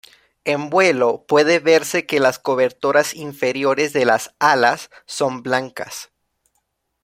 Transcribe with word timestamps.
En 0.45 0.71
vuelo, 0.71 1.25
puede 1.27 1.59
verse 1.59 2.07
que 2.07 2.19
las 2.19 2.39
cobertoras 2.39 3.13
inferiores 3.13 3.93
de 3.93 4.05
las 4.05 4.33
alas 4.39 4.89
son 5.05 5.43
blancas. 5.43 6.09